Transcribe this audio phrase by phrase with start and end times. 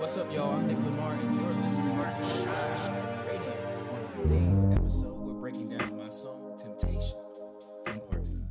[0.00, 0.54] What's up, y'all?
[0.54, 3.92] I'm Nick Lamar, and you're listening to Shy Radio.
[3.92, 7.18] On today's episode, we're breaking down my song "Temptation"
[7.84, 8.50] from Parkside.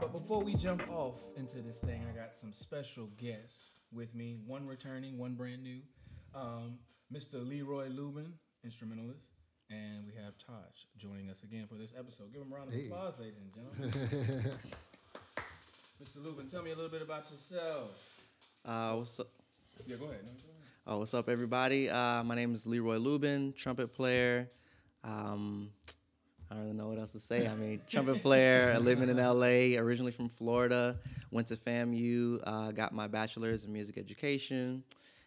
[0.00, 4.36] But before we jump off into this thing, I got some special guests with me.
[4.46, 5.80] One returning, one brand new.
[6.36, 6.78] Um,
[7.12, 7.44] Mr.
[7.46, 8.34] Leroy Lubin,
[8.64, 9.26] instrumentalist,
[9.70, 12.32] and we have Taj joining us again for this episode.
[12.32, 12.86] Give him a round of Hey.
[12.86, 14.52] applause, ladies and gentlemen.
[16.02, 16.22] Mr.
[16.24, 17.90] Lubin, tell me a little bit about yourself.
[18.64, 19.28] Uh, what's up?
[19.86, 20.24] Yeah, go ahead.
[20.86, 20.94] No, go ahead.
[20.94, 21.90] Oh, what's up, everybody?
[21.90, 24.48] Uh, my name is Leroy Lubin, trumpet player.
[25.04, 25.70] Um,
[26.50, 27.46] I don't really know what else to say.
[27.48, 30.96] I mean, trumpet player, living in LA, originally from Florida.
[31.32, 34.84] Went to FAMU, uh, got my bachelor's in music education,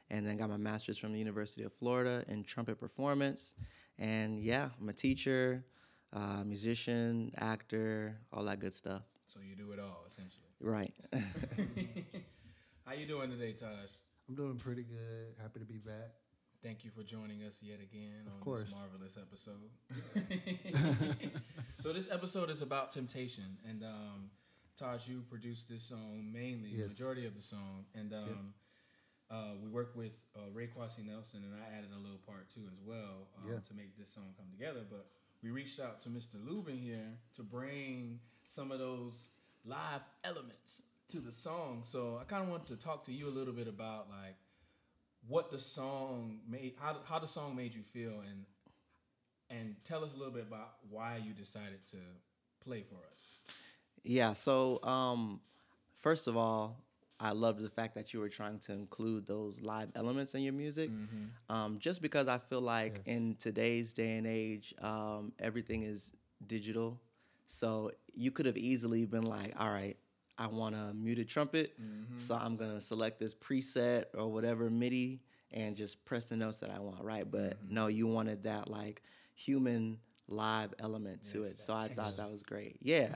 [0.10, 3.56] and then got my master's from the University of Florida in trumpet performance.
[3.98, 5.66] And yeah, I'm a teacher,
[6.14, 9.04] uh, musician, actor, all that good stuff.
[9.28, 10.50] So you do it all, essentially.
[10.62, 10.94] Right.
[12.86, 13.90] How you doing today, Taj?
[14.30, 15.34] I'm doing pretty good.
[15.42, 16.12] Happy to be back.
[16.62, 18.62] Thank you for joining us yet again on course.
[18.62, 19.72] this marvelous episode.
[21.80, 24.30] so this episode is about temptation, and um,
[24.78, 28.54] Taj, you produced this song mainly, the majority of the song, and um,
[29.32, 32.68] uh, we worked with uh, Ray Kwasi Nelson, and I added a little part too
[32.72, 33.60] as well um, Yeah.
[33.68, 34.82] to make this song come together.
[34.88, 35.08] But
[35.42, 36.36] we reached out to Mr.
[36.46, 39.30] Lubin here to bring some of those
[39.66, 41.82] live elements to the song.
[41.86, 44.36] So I kind of wanted to talk to you a little bit about like
[45.28, 48.46] what the song made, how how the song made you feel, and
[49.50, 51.98] and tell us a little bit about why you decided to
[52.64, 53.40] play for us.
[54.04, 54.34] Yeah.
[54.34, 55.42] So, um,
[55.96, 56.78] first of all,
[57.20, 60.54] I loved the fact that you were trying to include those live elements in your
[60.54, 60.90] music.
[61.50, 66.14] Um, just because I feel like in today's day and age, um, everything is
[66.48, 67.00] digital.
[67.46, 69.98] So you could have easily been like, all right,
[70.40, 71.78] I want a muted trumpet.
[72.18, 75.20] So I'm to select this preset or whatever MIDI
[75.52, 77.30] and just press the notes that I want, right?
[77.30, 79.02] But no, you wanted that like
[79.36, 81.60] human live element to it.
[81.60, 82.78] So I thought that was great.
[82.82, 83.16] Yeah.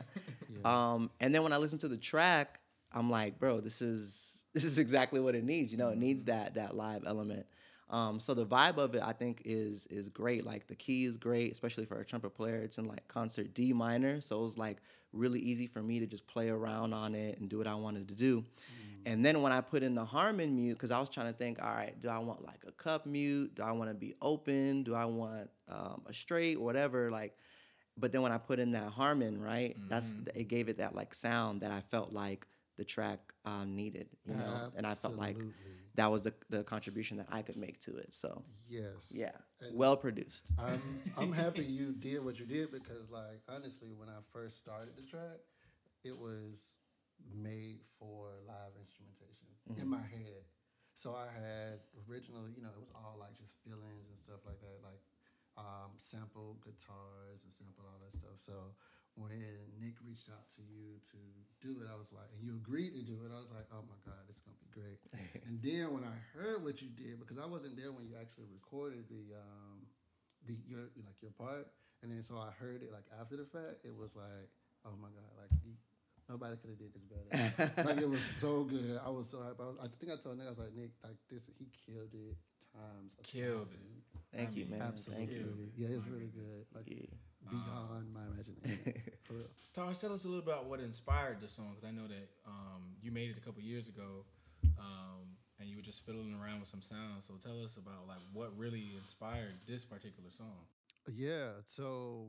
[0.65, 2.59] Um, and then when I listened to the track,
[2.91, 5.71] I'm like, bro, this is this is exactly what it needs.
[5.71, 7.45] You know, it needs that that live element.
[7.93, 10.45] Um, so the vibe of it, I think, is is great.
[10.45, 12.57] Like the key is great, especially for a trumpet player.
[12.57, 14.77] It's in like concert D minor, so it was like
[15.13, 18.07] really easy for me to just play around on it and do what I wanted
[18.07, 18.43] to do.
[19.05, 21.61] And then when I put in the Harmon mute, because I was trying to think,
[21.61, 23.53] all right, do I want like a cup mute?
[23.53, 24.81] Do I want to be open?
[24.81, 27.11] Do I want um, a straight, whatever?
[27.11, 27.37] Like,
[27.95, 31.13] but then when I put in that Harmon, right, that's it gave it that like
[31.13, 35.35] sound that I felt like the track um, needed, you know, and I felt like
[35.35, 35.53] Absolutely.
[35.95, 38.13] That was the the contribution that I could make to it.
[38.13, 39.07] So Yes.
[39.11, 39.31] yeah,
[39.61, 40.45] And- well produced.
[40.57, 40.81] I'm
[41.17, 45.03] I'm happy you did what you did because like honestly, when I first started the
[45.03, 45.39] track,
[46.03, 46.75] it was
[47.33, 50.43] made for live instrumentation in my head.
[50.95, 54.59] So I had originally, you know, it was all like just feelings and stuff like
[54.61, 55.01] that, like
[55.57, 58.37] um, sample guitars and sample all that stuff.
[58.45, 58.73] So
[59.15, 59.29] when
[59.77, 61.19] Nick reached out to you to
[61.61, 63.85] do it, I was like, and you agreed to do it, I was like, oh
[63.85, 64.99] my God, it's gonna be great.
[65.47, 68.49] and then when I heard what you did, because I wasn't there when you actually
[68.49, 69.85] recorded the um,
[70.49, 71.69] the your like your part,
[72.01, 74.49] and then so I heard it like after the fact, it was like,
[74.85, 75.77] oh my God, like you,
[76.25, 77.29] nobody could have did this better.
[77.85, 78.97] like it was so good.
[78.97, 79.61] I was so happy.
[79.61, 82.17] I, was, I think I told Nick, I was like, Nick, like this, he killed
[82.17, 82.37] it
[82.73, 83.15] times.
[83.19, 83.79] a Killed it.
[84.33, 84.89] Thank I you, mean, man.
[84.89, 85.25] Absolutely.
[85.25, 85.69] Thank you.
[85.77, 86.65] Yeah, it was really good.
[86.73, 87.13] Like Yeah.
[87.49, 89.01] Beyond my imagination.
[89.23, 89.45] For real.
[89.73, 92.95] Taj, tell us a little about what inspired the song, because I know that um,
[93.01, 94.25] you made it a couple years ago,
[94.79, 97.25] um, and you were just fiddling around with some sounds.
[97.27, 100.67] So tell us about like what really inspired this particular song.
[101.11, 101.49] Yeah.
[101.65, 102.27] So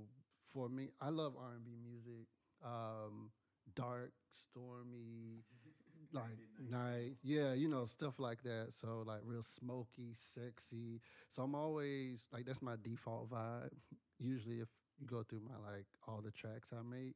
[0.53, 2.27] for me, I love R and B music.
[2.65, 3.31] Um,
[3.75, 5.43] dark, stormy,
[6.13, 6.25] like
[6.71, 7.19] nice.
[7.23, 8.69] Yeah, you know stuff like that.
[8.71, 11.01] So like real smoky, sexy.
[11.29, 13.71] So I'm always like that's my default vibe.
[14.19, 14.69] Usually, if
[15.01, 17.15] you go through my like all the tracks I made,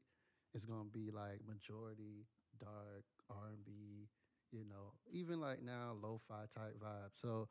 [0.55, 2.27] it's gonna be like majority
[2.59, 4.09] dark R and B.
[4.51, 7.13] You know, even like now lo-fi type vibe.
[7.13, 7.49] So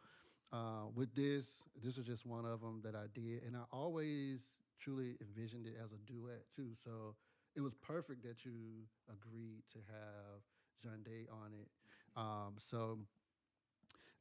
[0.52, 4.52] uh, with this, this was just one of them that I did, and I always
[4.80, 6.72] truly envisioned it as a duet too.
[6.84, 7.16] So
[7.56, 10.42] it was perfect that you agreed to have
[10.84, 11.68] Jande on it.
[12.16, 13.00] Um, so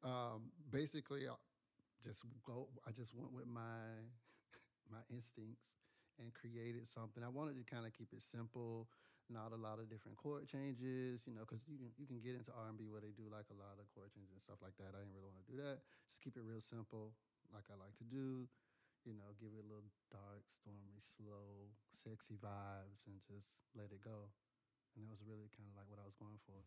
[0.04, 1.32] um, basically, I
[2.04, 2.69] just go.
[2.86, 4.04] I just went with my
[4.90, 5.64] my instincts
[6.18, 7.22] and created something.
[7.22, 8.88] I wanted to kind of keep it simple,
[9.28, 12.38] not a lot of different chord changes, you know, because you can you can get
[12.38, 14.62] into R and B where they do like a lot of chord changes and stuff
[14.62, 14.94] like that.
[14.94, 15.82] I didn't really want to do that.
[16.08, 17.14] Just keep it real simple,
[17.52, 18.48] like I like to do.
[19.06, 24.02] You know, give it a little dark, stormy, slow, sexy vibes, and just let it
[24.02, 24.34] go.
[24.98, 26.58] And that was really kind of like what I was going for.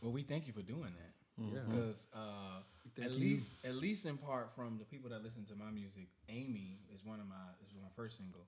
[0.00, 1.25] Well, we thank you for doing that.
[1.38, 1.60] Yeah.
[1.66, 2.64] Because uh,
[3.02, 3.18] at you.
[3.18, 6.08] least at least in part from the people that listen to my music.
[6.28, 8.46] Amy is one of my is my first single.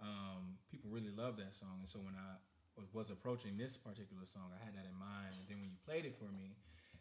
[0.00, 2.38] Um, people really love that song, and so when I
[2.76, 5.34] was, was approaching this particular song, I had that in mind.
[5.34, 6.54] And then when you played it for me,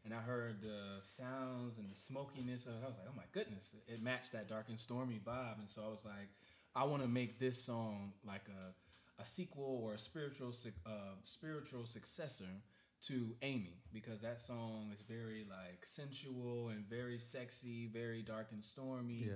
[0.04, 3.30] and I heard the sounds and the smokiness of it, I was like, oh my
[3.32, 5.60] goodness, it matched that dark and stormy vibe.
[5.60, 6.30] And so I was like,
[6.76, 8.74] I want to make this song like a
[9.20, 10.54] a sequel or a spiritual
[10.86, 12.62] uh, spiritual successor
[13.04, 18.64] to Amy because that song is very like sensual and very sexy, very dark and
[18.64, 19.26] stormy.
[19.28, 19.34] Yeah.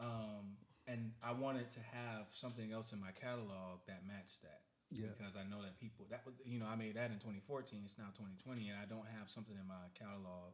[0.00, 0.56] Um,
[0.86, 4.60] and I wanted to have something else in my catalog that matched that.
[4.90, 5.06] Yeah.
[5.16, 7.80] Because I know that people that you know I made that in 2014.
[7.84, 10.52] It's now 2020, and I don't have something in my catalog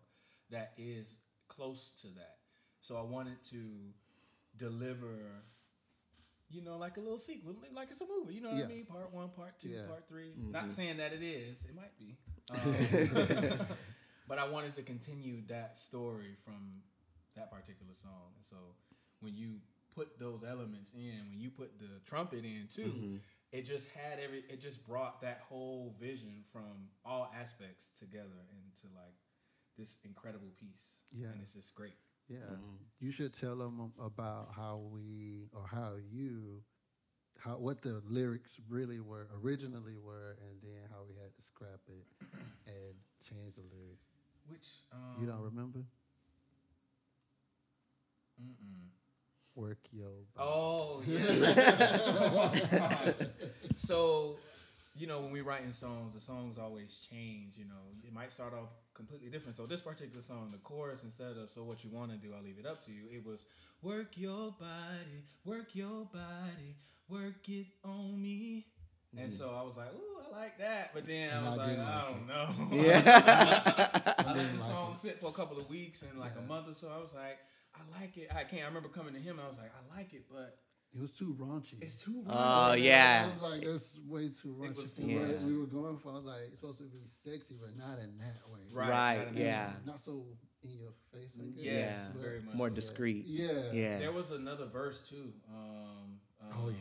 [0.51, 1.17] that is
[1.49, 2.37] close to that.
[2.81, 3.93] So I wanted to
[4.57, 5.43] deliver,
[6.51, 8.35] you know, like a little sequel, like it's a movie.
[8.35, 8.65] You know what Yeah.
[8.65, 8.87] I mean?
[8.87, 9.87] Part one, part two, Yeah.
[9.87, 10.53] part 3 Mm-hmm.
[10.53, 11.63] Not saying that it is.
[11.69, 12.17] It might be.
[12.51, 13.67] Um,
[14.29, 16.83] but I wanted to continue that story from
[17.37, 18.33] that particular song.
[18.37, 18.57] And so
[19.21, 19.57] when you
[19.95, 23.17] put those elements in, when you put the trumpet in too, Mm-hmm.
[23.53, 28.87] it just had every it just brought that whole vision from all aspects together into
[28.95, 29.15] like
[29.79, 30.99] this incredible piece.
[31.13, 31.29] Yeah.
[31.29, 31.95] And it's just great.
[32.29, 32.77] Yeah, Mm-hmm.
[33.01, 36.63] you should tell them about how we or how you,
[37.41, 41.81] how what the lyrics really were originally were, and then how we had to scrap
[41.89, 42.07] it
[42.67, 42.95] and
[43.29, 44.07] change the lyrics.
[44.47, 45.81] Which um, You don't remember?
[48.41, 48.89] Mm-mm.
[49.55, 50.11] Work your.
[50.35, 50.39] body.
[50.39, 52.53] Oh yeah.
[53.77, 54.37] so,
[54.95, 57.57] you know, when we writing songs, the songs always change.
[57.57, 59.57] You know, it might start off completely different.
[59.57, 62.43] So this particular song, the chorus instead of "So what you want to do, I'll
[62.43, 63.45] leave it up to you," it was
[63.83, 66.77] "Work your body, work your body,
[67.11, 68.67] work it on me."
[69.19, 71.63] And so I was like, "Ooh, I like that," but then And I was I
[71.63, 72.73] like, didn't I like don't it.
[72.73, 72.77] know.
[72.85, 74.15] Yeah.
[74.19, 74.99] I let the song it.
[75.01, 76.43] sit for a couple of weeks and like Yeah.
[76.43, 76.89] a month or so.
[76.89, 77.39] I was like,
[77.75, 78.29] I like it.
[78.35, 78.63] I can't.
[78.63, 79.39] I remember coming to him.
[79.39, 80.59] and I was like, I like it, but
[80.95, 81.81] It was too raunchy.
[81.83, 82.23] it's too.
[82.27, 82.71] raunchy.
[82.71, 83.27] Oh, yeah.
[83.27, 84.77] I was like, that's way too raunchy.
[84.77, 85.45] was for too what raunchy.
[85.47, 86.11] we were going for.
[86.11, 88.61] I was like, it's supposed to be sexy, but not in that way.
[88.73, 89.71] Right, Right, not in yeah.
[89.87, 90.25] Not so
[90.63, 91.37] in your face.
[91.41, 91.65] I guess.
[91.65, 92.55] Yes, very much.
[92.55, 92.75] More so.
[92.75, 93.25] discreet.
[93.27, 93.73] Yeah.
[93.73, 93.99] Yeah.
[93.99, 95.33] There was another verse too.
[95.53, 96.77] Um, um, Oh yeah.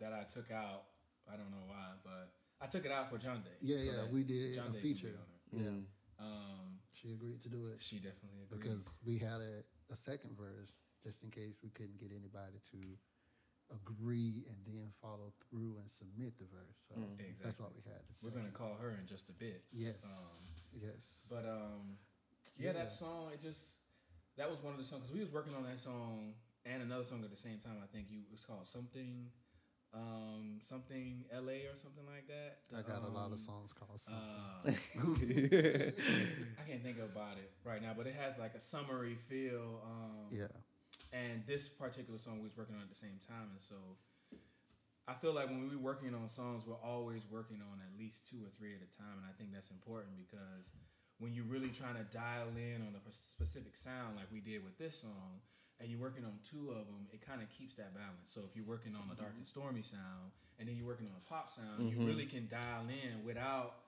[0.00, 0.84] That I took out.
[1.30, 3.48] I don't know why, but I took it out for Jande.
[3.60, 5.14] Yeah, so yeah, we did John a Day can feature.
[5.18, 5.62] on it.
[5.64, 5.70] Yeah.
[5.70, 5.84] Mm.
[6.18, 8.62] Um, She agreed to do it she definitely agreed.
[8.62, 10.72] because we had a, a second verse
[11.02, 12.78] just in case we couldn't get anybody to
[13.74, 16.78] agree and then follow through and submit the verse.
[16.88, 17.18] So Mm.
[17.42, 19.64] that's why we had the we're gonna call her in just a bit.
[19.72, 20.02] Yes.
[20.04, 21.26] Um, yes.
[21.28, 21.98] But um,
[22.56, 22.72] yeah, Yeah.
[22.74, 23.74] that song it just
[24.36, 26.34] that was one of the songs because we was working on that song
[26.70, 27.76] and another song at the same time.
[27.82, 29.26] I think you it's called something,
[29.94, 31.66] um, something L.A.
[31.70, 32.58] or something like that.
[32.76, 34.22] I got a lot Um, of songs called something.
[34.66, 34.70] Uh,
[36.60, 39.80] I can't think about it right now, but it has like a summery feel.
[39.84, 40.46] Um, yeah.
[41.12, 43.76] And this particular song we was working on at the same time, and so
[45.08, 48.38] I feel like when we're working on songs, we're always working on at least two
[48.42, 50.72] or three at a time, and I think that's important because
[51.18, 54.76] when you're really trying to dial in on a specific sound, like we did with
[54.78, 55.40] this song,
[55.80, 58.32] and you're working on two of them, it kind of keeps that balance.
[58.32, 61.12] So if you're working on a dark and stormy sound, and then you're working on
[61.16, 62.06] a pop sound, you Mhm.
[62.06, 63.82] really can dial in without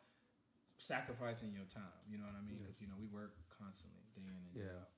[0.77, 1.83] sacrificing your time.
[2.09, 2.59] You know what I mean?
[2.59, 4.81] Because you know we work constantly, day in and day Yeah.
[4.81, 4.89] out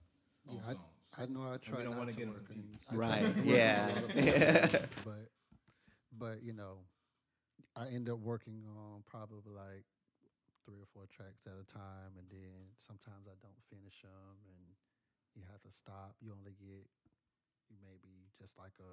[0.44, 0.96] Yeah, songs.
[1.16, 2.84] I know I try don't not wanna to get 'em work in- confused.
[2.90, 3.82] I Right, not to work yeah.
[3.84, 5.32] on a lot of songs, but
[6.12, 6.86] but you know,
[7.76, 9.84] I end up working on probably like
[10.64, 14.76] three or four tracks at a time, and then sometimes I don't finish them, and
[15.36, 16.14] you have to stop.
[16.20, 16.86] You only get
[17.82, 18.92] maybe just like a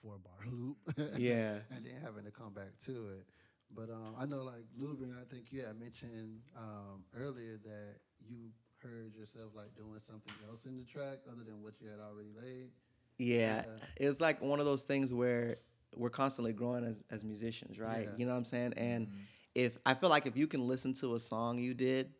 [0.00, 0.76] four bar loop.
[1.18, 1.58] Yeah.
[1.74, 3.26] and then having to come back to it.
[3.74, 7.96] But um, I know, like Lubin, I think you had mentioned um, earlier that
[8.28, 8.50] you
[8.82, 12.28] heard yourself like doing something else in the track other than what you had already
[12.36, 12.70] laid.
[13.18, 13.72] Yeah, Yeah.
[13.96, 15.56] it's like one of those things where
[15.96, 18.04] we're constantly growing as, as musicians, right?
[18.04, 18.10] Yeah.
[18.16, 18.74] You know what I'm saying?
[18.76, 19.16] And Mm-hmm.
[19.54, 22.10] if I feel like if you can listen to a song you did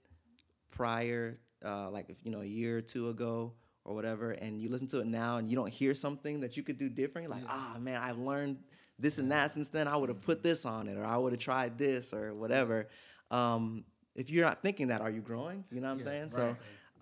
[0.70, 3.52] prior, uh, like you know a year or two ago
[3.84, 6.62] or whatever, and you listen to it now and you don't hear something that you
[6.62, 8.58] could do different, like, ah man, I've learned
[8.98, 9.88] this and that since then.
[9.88, 12.88] I would have put this on it, or I would have tried this, or whatever.
[13.30, 15.64] Um, if you're not thinking that, are you growing?
[15.72, 16.22] You know what I'm Yeah, saying?
[16.22, 16.30] right.
[16.30, 16.56] So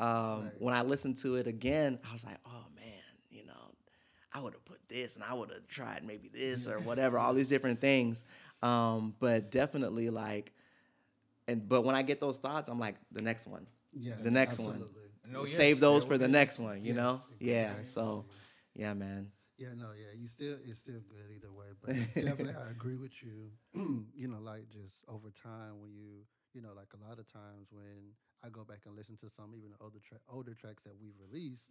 [0.04, 0.52] um, Right.
[0.58, 3.74] when I listened to it again, I was like, oh man, you know,
[4.32, 7.34] I would have put this and I would have tried maybe this or whatever, all
[7.34, 8.24] these different things.
[8.62, 10.52] Um, but definitely like,
[11.48, 14.58] and but when I get those thoughts, I'm like, the next one, Yeah, The next
[14.58, 14.84] one.
[15.26, 17.20] No, yes, save those for the was- next one, you Yes, know?
[17.38, 17.84] Yeah.
[17.84, 18.24] So,
[18.74, 19.30] yeah, man.
[19.58, 21.68] Yeah, no, yeah, you still it's still good either way.
[21.84, 23.52] But definitely, I agree with you.
[24.16, 27.68] you know, like just over time when you you know, like a lot of times
[27.70, 31.14] when I go back and listen to some even older tra- older tracks that we've
[31.20, 31.68] released,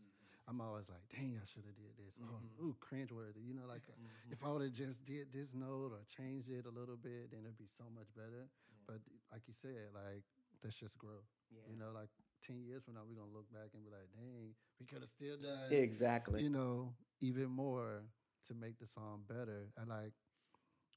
[0.47, 2.13] I'm always like, dang, I should have did this.
[2.21, 3.41] Oh, ooh, cringeworthy.
[3.41, 3.97] You know, like uh,
[4.29, 7.41] if I would have just did this note or changed it a little bit, then
[7.41, 8.45] it'd be so much better.
[8.85, 9.01] But
[9.33, 10.21] like you said, like
[10.63, 11.28] that's just growth.
[11.70, 12.10] You know, like
[12.46, 15.10] ten years from now, we're gonna look back and be like, dang, we could have
[15.10, 16.42] still done Exactly.
[16.44, 18.04] you know, even more
[18.48, 19.68] to make the song better.
[19.78, 20.13] I like,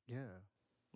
[0.06, 0.18] yeah,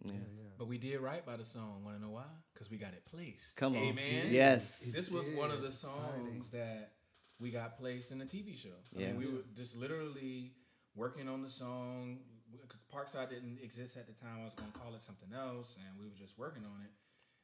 [0.04, 0.12] Yeah.
[0.12, 0.42] yeah, yeah.
[0.58, 1.82] But we did right by the song.
[1.84, 2.26] Want to know why?
[2.52, 3.56] Because we got it placed.
[3.56, 3.82] Come on.
[3.82, 4.28] Amen.
[4.30, 4.92] Yes.
[4.94, 6.44] This was one of the songs exciting.
[6.52, 6.92] that
[7.40, 8.70] we got placed in the TV show.
[8.96, 9.06] I Yeah.
[9.12, 10.54] mean, we were just literally
[10.94, 12.20] working on the song.
[12.62, 14.40] Because Parkside didn't exist at the time.
[14.40, 15.76] I was going to call it something else.
[15.76, 16.92] And we were just working on it.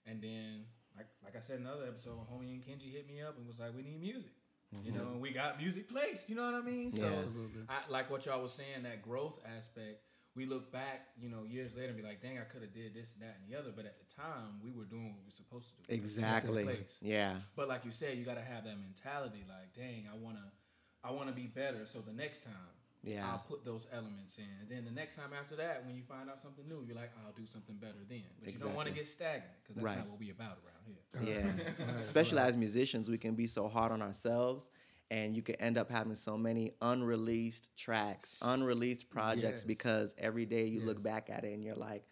[0.08, 0.64] And then,
[0.96, 3.60] like, like I said in another episode, homie and Kenji hit me up and was
[3.60, 4.32] like, we need music.
[4.72, 4.98] You mm-hmm.
[4.98, 6.30] know, and we got music placed.
[6.30, 6.92] You know what I mean?
[6.92, 7.62] So, Absolutely.
[7.68, 10.00] I, like what y'all was saying, that growth aspect.
[10.34, 12.94] We look back, you know, years later and be like, "Dang, I could have did
[12.94, 15.30] this, that, and the other." But at the time, we were doing what we were
[15.30, 15.94] supposed to do.
[15.94, 16.78] We was in Exactly.
[17.02, 17.34] Yeah.
[17.54, 19.44] But like you said, you got to have that mentality.
[19.46, 20.50] Like, dang, I wanna,
[21.04, 21.84] I wanna be better.
[21.84, 22.72] So the next time,
[23.04, 23.26] Yeah.
[23.30, 24.44] I'll put those elements in.
[24.60, 27.10] And then the next time after that, when you find out something new, you're like,
[27.26, 28.22] I'll do something better then.
[28.42, 29.98] But you don't want to get stagnant because that's Right.
[29.98, 31.54] not what we about around here.
[31.88, 31.94] Yeah.
[32.00, 34.70] Especially as musicians, we can be so hard on ourselves
[35.10, 39.64] and you can end up having so many unreleased tracks, unreleased projects Yes.
[39.64, 42.04] because every day you look back at it and you're like,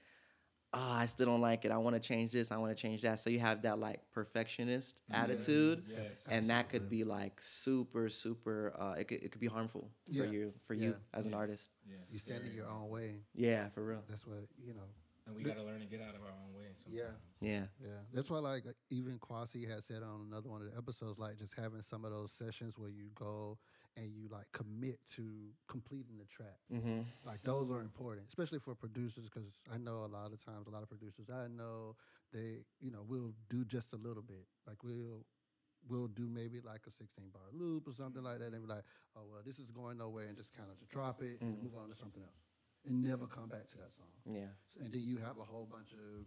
[0.73, 1.73] oh, I still don't like it.
[1.73, 2.53] I want to change this.
[2.53, 3.21] I want to change that.
[3.21, 5.85] So you have that like perfectionist attitude.
[5.89, 6.27] Yes.
[6.31, 10.25] And that could be like super, super, uh, it, could, it could be harmful for
[10.25, 11.19] you, for you Yeah.
[11.19, 11.71] as an artist.
[11.89, 13.17] Yes, You stand in your own way.
[13.35, 14.03] Yeah, for real.
[14.09, 14.89] That's what you know.
[15.27, 17.15] And we got to learn to get out of our own way sometimes.
[17.41, 17.49] Yeah.
[17.49, 17.63] Yeah.
[17.81, 21.39] Yeah, that's why like even Kwasi had said on another one of the episodes, like
[21.39, 23.59] just having some of those sessions where you go
[23.97, 26.59] and you like commit to completing the track.
[26.73, 27.01] Mm-hmm.
[27.25, 30.71] Like those are important, especially for producers, because I know a lot of times a
[30.71, 31.97] lot of producers I know
[32.33, 34.47] they you know will do just a little bit.
[34.67, 35.27] Like we'll
[35.89, 38.85] we'll do maybe like a 16 bar loop or something like that, and be like,
[39.17, 41.89] oh well, this is going nowhere, and just kind of drop it and move on
[41.89, 42.45] to something else,
[42.87, 44.13] and never come back to that song.
[44.25, 44.53] Yeah.
[44.79, 46.27] And then you have a whole bunch of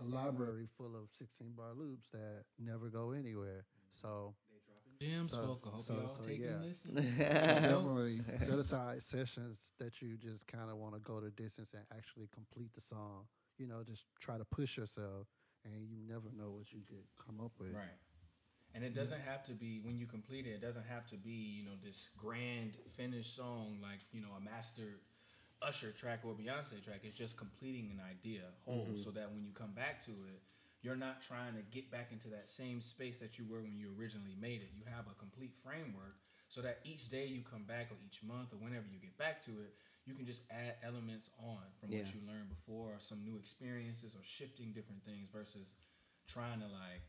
[0.00, 3.64] a library full of 16 bar loops that never go anywhere.
[3.92, 4.34] So
[5.02, 5.42] Gems, So-.
[5.42, 6.58] I hope so- y'all so, taking yeah.
[6.62, 6.78] this.
[7.18, 11.82] definitely set aside sessions that you just kind of want to go the distance and
[11.96, 13.24] actually complete the song.
[13.58, 15.26] You know, just try to push yourself,
[15.64, 17.74] and you never know what you could come up with.
[17.74, 17.98] Right.
[18.74, 18.96] And it mm.
[18.96, 20.50] doesn't have to be when you complete it.
[20.50, 24.40] It doesn't have to be you know this grand finished song like you know a
[24.40, 25.00] master
[25.60, 27.00] Usher track or Beyonce track.
[27.02, 29.02] It's just completing an idea whole, mm-hmm.
[29.02, 30.42] so that when you come back to it,
[30.82, 33.90] you're not trying to get back into that same space that you were when you
[33.98, 34.70] originally made it.
[34.76, 36.16] You have a complete framework,
[36.48, 39.40] so that each day you come back or each month or whenever you get back
[39.46, 39.72] to it,
[40.04, 44.14] you can just add elements on from what you learned before, or some new experiences,
[44.16, 45.76] or shifting different things versus
[46.26, 47.02] trying to like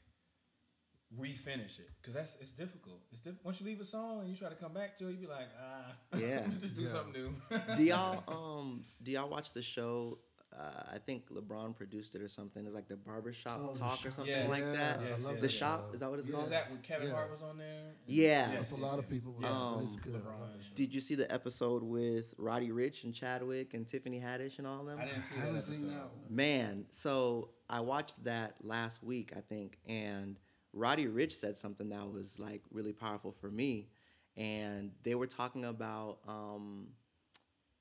[1.20, 3.00] refinish it because that's it's difficult.
[3.12, 5.12] It's diff- once you leave a song and you try to come back to it,
[5.12, 6.46] you be like, ah, Yeah.
[6.60, 6.88] just do Yeah.
[6.88, 7.34] something new.
[7.76, 8.24] do y'all
[8.60, 10.18] um do y'all watch the show?
[10.58, 12.64] Uh, I think LeBron produced it or something.
[12.66, 14.48] It's like the barbershop Oh, The talk or something Yes.
[14.50, 15.00] like Yeah, that.
[15.00, 15.52] I Yes, love yes, The yes.
[15.52, 16.34] shop is that what it's Yeah.
[16.36, 16.46] called?
[16.46, 17.14] Is that when Kevin Yeah.
[17.16, 17.94] Hart was on there?
[18.06, 18.24] Yeah.
[18.26, 19.36] Yes, That's a yes, lot of people.
[19.40, 19.48] Yeah.
[19.50, 20.14] Yeah, it's Um, good.
[20.14, 20.36] LeBron.
[20.36, 20.76] I love it.
[20.76, 24.82] Did you see the episode with Roddy Ricch and Chadwick and Tiffany Haddish and all
[24.82, 25.00] of them?
[25.00, 26.10] I didn't see I that haven't seen that one.
[26.30, 30.40] Man, so I watched that last week, I think, and
[30.72, 33.90] Roddy Ricch said something that was like really powerful for me.
[34.36, 36.90] And they were talking about um,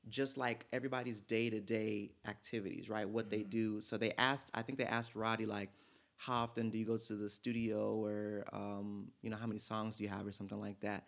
[0.09, 3.09] just like everybody's day to day activities, right?
[3.09, 3.81] What they do.
[3.81, 5.71] So they asked, I think they asked Roddy, like,
[6.17, 9.97] how often do you go to the studio or, um, you know, how many songs
[9.97, 11.05] do you have or something like that?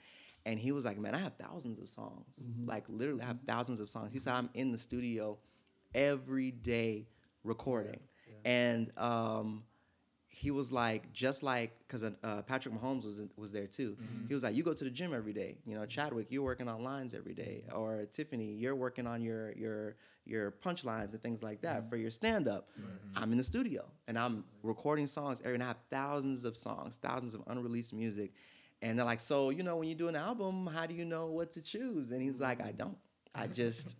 [0.47, 2.27] And he was like, man, I have thousands of songs.
[2.67, 4.13] Like, literally, I have thousands of songs.
[4.13, 5.39] He said, I'm in the studio
[5.95, 7.07] every day
[7.45, 8.01] recording.
[8.45, 9.65] And um,
[10.35, 13.93] he was like, just like, because uh, uh, Patrick Mahomes was was there too.
[13.93, 14.27] Mm-hmm.
[14.27, 15.59] He was like, you go to the gym every day.
[15.65, 19.53] You know, Chadwick, you're working on lines every day, or Tiffany, you're working on your
[19.53, 21.89] your your punchlines and things like that mm-hmm.
[21.89, 22.69] for your stand up.
[22.73, 23.23] Mm-hmm.
[23.23, 25.55] I'm in the studio and I'm recording songs every.
[25.55, 28.33] And I have thousands of songs, thousands of unreleased music.
[28.83, 31.27] And they're like, so you know, when you do an album, how do you know
[31.27, 32.11] what to choose?
[32.11, 32.99] And he's like, I don't.
[33.37, 33.97] I just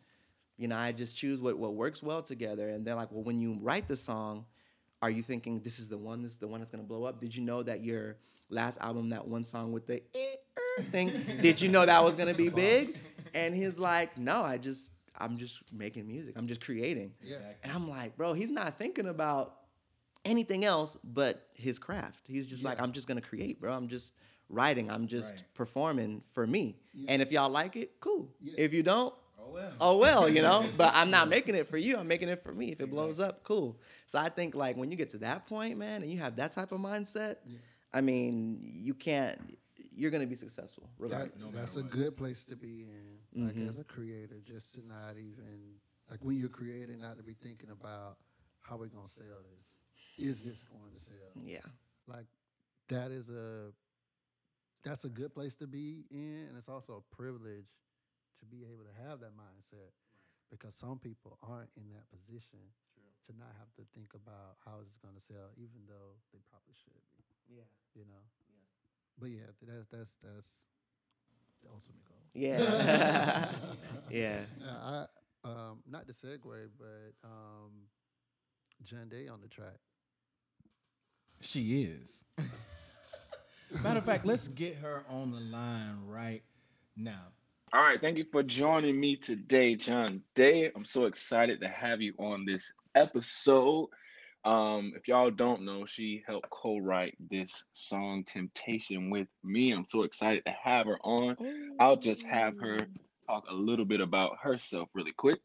[0.57, 2.71] you know, I just choose what, what works well together.
[2.71, 4.47] And they're like, well, when you write the song,
[5.05, 7.21] are you thinking this is the one, this is the one that's gonna blow up?
[7.21, 8.17] Did you know that your
[8.49, 12.33] last album, that one song with the eh, thing, did you know that was gonna
[12.33, 12.97] be big?
[13.35, 16.37] And he's like, no, I just, I'm just making music.
[16.39, 17.13] I'm just creating.
[17.23, 17.37] Yeah.
[17.63, 19.57] And I'm like, bro, he's not thinking about
[20.25, 22.21] anything else but his craft.
[22.27, 23.75] He's just like, I'm just gonna create, bro.
[23.75, 24.15] I'm just
[24.49, 24.91] writing.
[24.91, 25.43] I'm just Right.
[25.53, 26.79] performing for me.
[27.09, 28.31] And if y'all like it, cool.
[28.41, 28.55] Yeah.
[28.57, 29.13] If you don't,
[29.55, 29.73] well.
[29.81, 30.69] oh well, you know.
[30.77, 31.97] But I'm not making it for you.
[31.97, 32.73] I'm making it for me.
[32.73, 33.79] If it blows up, cool.
[34.07, 36.53] So I think like when you get to that point, man, and you have that
[36.53, 37.37] type of mindset,
[37.93, 39.39] I mean, you can't.
[39.97, 41.45] You're gonna be successful That, regardless.
[41.53, 43.69] that's a good place to be in, like mm-hmm.
[43.69, 45.77] as a creator, just to not even
[46.11, 48.17] like when you're creating, not to be thinking about
[48.61, 50.27] how we're gonna sell this.
[50.27, 51.45] Is this going to sell?
[51.45, 51.59] Yeah.
[52.09, 52.27] Like
[52.89, 53.73] that is a
[54.85, 57.67] that's a good place to be in, and it's also a privilege
[58.41, 59.95] to be able to have that mindset
[60.51, 62.61] because some people aren't in that position
[63.27, 66.75] to not have to think about how it's going to sell, even though they probably
[66.77, 67.25] should be.
[67.49, 67.69] Yeah.
[67.95, 68.23] You know.
[68.49, 69.19] Yeah.
[69.19, 70.51] But yeah, that's that's that's
[71.63, 72.25] the ultimate goal.
[72.35, 72.59] Yeah.
[74.11, 74.41] yeah.
[74.61, 75.07] Yeah, I
[75.45, 77.89] um not the segue, but um
[78.85, 79.79] Jande on the track.
[81.41, 82.25] She is.
[83.83, 86.43] Matter of fact, let's get her on the line right
[86.97, 87.33] now.
[87.75, 90.71] All right, thank you for joining me today, John Day.
[90.77, 93.89] I'm so excited to have you on this episode.
[94.45, 99.73] Um, if y'all don't know, she helped co-write this song "Temptation" with me.
[99.73, 101.37] I'm so excited to have her on.
[101.81, 102.79] I'll just have her
[103.27, 105.41] talk a little bit about herself really quick.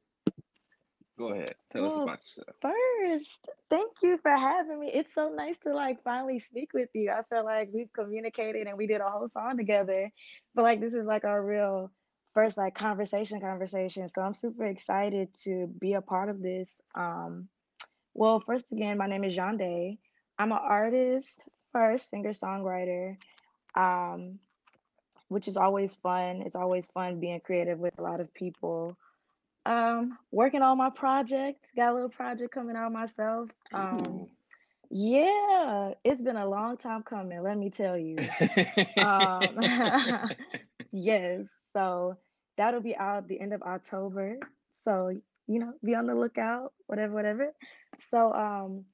[1.17, 2.55] Go ahead, tell us about yourself.
[2.62, 3.39] First,
[3.71, 4.91] thank you for having me.
[4.93, 7.09] It's so nice to like finally speak with you.
[7.09, 10.12] I feel like we've communicated and we did a whole song together,
[10.53, 11.91] but like this is like our real
[12.33, 14.09] first like conversation conversation.
[14.13, 16.81] So I'm super excited to be a part of this.
[16.95, 17.48] Um,
[18.13, 19.98] well, first again, my name is Jande.
[20.38, 21.39] I'm an artist
[21.71, 23.17] first, singer songwriter,
[23.75, 24.39] um,
[25.27, 26.43] which is always fun.
[26.45, 28.98] It's always fun being creative with a lot of people.
[29.65, 31.65] Um, working on my project.
[31.75, 33.50] Got a little project coming out myself.
[33.74, 34.27] Um,
[34.89, 38.29] yeah, it's been a long time coming, let me tell you.
[38.98, 39.59] Um,
[40.91, 42.17] yes, so
[42.57, 44.38] that'll be out the end of October.
[44.83, 45.09] So,
[45.47, 47.53] you know, be on the lookout, whatever, whatever.
[48.09, 48.85] So, um,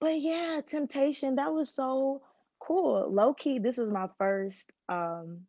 [0.00, 2.22] but yeah, Temptation, that was so
[2.60, 3.10] cool.
[3.12, 5.40] Low key, this was my first um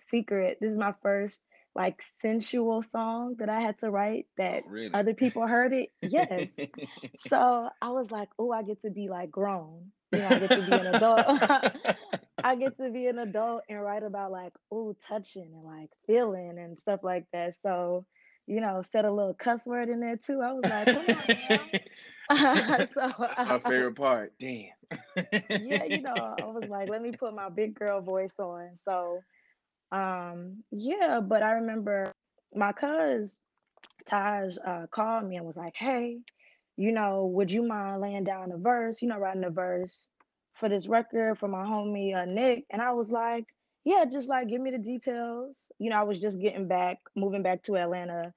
[0.00, 0.58] secret.
[0.60, 1.40] This is my first
[1.74, 4.90] like sensual song that I had to write that Oh, really?
[4.92, 5.88] other people heard it.
[6.02, 6.48] Yes.
[7.28, 9.92] So I was like, oh, I get to be like grown.
[10.12, 11.26] You know, I get to be an adult.
[12.44, 16.58] I get to be an adult and write about like, oh, touching and like feeling
[16.58, 17.54] and stuff like that.
[17.62, 18.06] So,
[18.46, 20.40] you know, said a little cuss word in there too.
[20.42, 21.30] I was like, come on
[22.94, 24.32] so That's my favorite part.
[24.38, 24.70] Damn.
[25.54, 28.70] yeah, you know, I was like, let me put my big girl voice on.
[28.84, 29.24] So,
[29.92, 32.12] um, yeah, but I remember
[32.54, 33.38] my cuz
[34.06, 36.18] Taj uh, called me and was like, hey,
[36.76, 40.08] you know, would you mind laying down a verse, you know, writing a verse
[40.54, 42.66] for this record for my homie uh, Nick?
[42.70, 43.46] And I was like,
[43.84, 45.70] yeah, just like give me the details.
[45.78, 48.32] You know, I was just getting back, moving back to Atlanta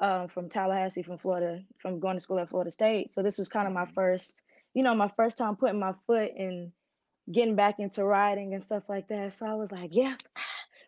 [0.00, 3.12] um, from Tallahassee, from Florida, from going to school at Florida State.
[3.12, 4.42] So this was kind of my first,
[4.74, 6.72] you know, my first time putting my foot in
[7.30, 9.34] getting back into writing and stuff like that.
[9.34, 10.14] So I was like, yeah,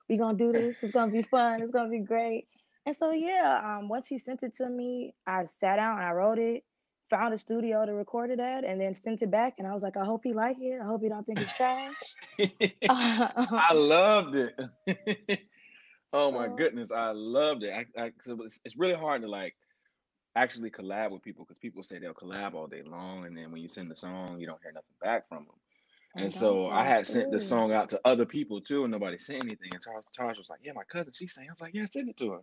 [0.08, 0.76] we gonna do this.
[0.82, 1.62] It's gonna be fun.
[1.62, 2.46] It's gonna be great.
[2.84, 6.12] And so yeah, um, once he sent it to me, I sat down and I
[6.12, 6.62] wrote it,
[7.10, 9.54] found a studio to record it at, and then sent it back.
[9.58, 10.80] And I was like, I hope he like it.
[10.80, 11.94] I hope he don't think it's trash.
[12.88, 14.58] Uh, I loved it.
[16.12, 17.72] oh my So- goodness, I loved it.
[17.72, 19.54] I, I, 'cause it it's really hard to like
[20.34, 23.62] actually collab with people because people say they'll collab all day long, and then when
[23.62, 25.54] you send the song, you don't hear nothing back from them.
[26.16, 29.16] I And so I had sent the song out to other people too, and nobody
[29.18, 29.70] said anything.
[29.72, 32.08] And Taj, Taj was like, "Yeah, my cousin, she sang." I was like, "Yeah, send
[32.10, 32.40] it to her."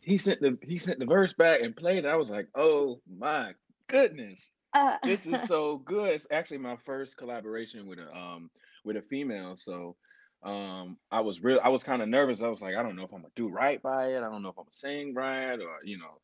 [0.00, 2.08] He sent the he sent the verse back and played it.
[2.08, 3.52] I was like, "Oh my
[3.88, 8.50] goodness, Uh, this is so good!" It's actually my first collaboration with a um
[8.84, 9.56] with a female.
[9.56, 9.96] So
[10.42, 12.42] um I was real I was kind of nervous.
[12.42, 14.18] I was like, I don't know if I'm gonna do right by it.
[14.18, 16.20] I don't know if I'm gonna sing right or you know.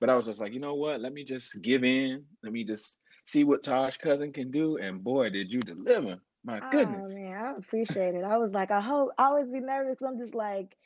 [0.00, 1.00] But I was just like, you know what?
[1.00, 2.24] Let me just give in.
[2.42, 4.76] Let me just see what Taj cousin can do.
[4.78, 6.20] And boy, did you deliver!
[6.44, 7.06] My goodness.
[7.06, 7.20] Oh goodness.
[7.20, 8.24] man, I appreciate it.
[8.24, 9.98] I was like, I hope I always be nervous.
[10.02, 10.76] I'm just like,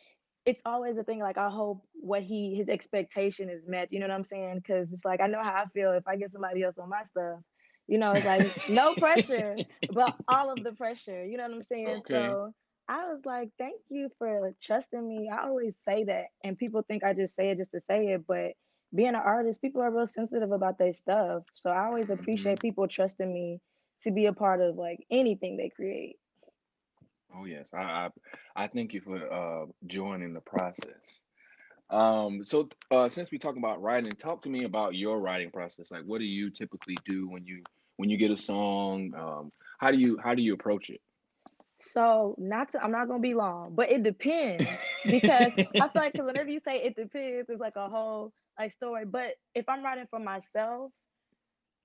[0.46, 1.20] it's always a thing.
[1.20, 3.92] Like I hope what he his expectation is met.
[3.92, 4.57] You know what I'm saying?
[4.57, 7.05] Because it's like I know how I feel if I get somebody else on my
[7.05, 7.40] stuff.
[7.87, 9.57] You know, it's like no pressure,
[9.92, 11.24] but all of the pressure.
[11.24, 11.88] You know what I'm saying?
[11.88, 12.14] Okay.
[12.14, 12.53] So
[12.88, 15.31] I was like, thank you for trusting me.
[15.33, 18.26] I always say that, and people think I just say it just to say it,
[18.26, 18.53] but
[18.94, 21.44] being an artist, people are real sensitive about their stuff.
[21.55, 22.14] So I always mm-hmm.
[22.14, 23.61] appreciate people trusting me
[24.03, 26.16] to be a part of like anything they create.
[27.37, 28.09] Oh yes, I I,
[28.57, 31.21] I thank you for uh joining the process.
[31.90, 35.90] Um, so uh, since we talk about writing, talk to me about your writing process.
[35.90, 37.62] Like, what do you typically do when you
[37.97, 39.12] when you get a song?
[39.16, 41.01] Um, how do you how do you approach it?
[41.81, 44.69] So not to, I'm not gonna be long, but it depends.
[45.11, 48.73] because I feel like because whenever you say it depends, it's like a whole like
[48.73, 49.05] story.
[49.05, 50.93] But if I'm writing for myself,